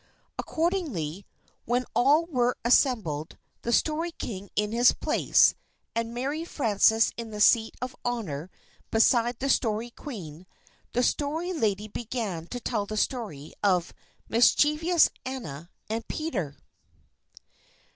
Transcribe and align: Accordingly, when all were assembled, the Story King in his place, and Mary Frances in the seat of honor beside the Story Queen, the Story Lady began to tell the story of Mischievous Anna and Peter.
Accordingly, 0.39 1.27
when 1.65 1.85
all 1.93 2.25
were 2.25 2.57
assembled, 2.65 3.37
the 3.61 3.71
Story 3.71 4.09
King 4.11 4.49
in 4.55 4.71
his 4.71 4.93
place, 4.93 5.53
and 5.93 6.11
Mary 6.11 6.43
Frances 6.43 7.11
in 7.17 7.29
the 7.29 7.39
seat 7.39 7.75
of 7.83 7.95
honor 8.03 8.49
beside 8.89 9.37
the 9.37 9.47
Story 9.47 9.91
Queen, 9.91 10.47
the 10.93 11.03
Story 11.03 11.53
Lady 11.53 11.87
began 11.87 12.47
to 12.47 12.59
tell 12.59 12.87
the 12.87 12.97
story 12.97 13.53
of 13.61 13.93
Mischievous 14.27 15.11
Anna 15.23 15.69
and 15.87 16.07
Peter. 16.07 16.57